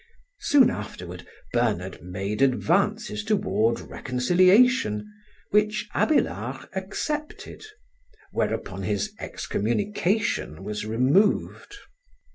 [0.39, 5.07] Soon afterward Bernard made advances toward reconciliation,
[5.51, 7.63] which Abélard accepted;
[8.31, 11.75] whereupon his excommunication was removed.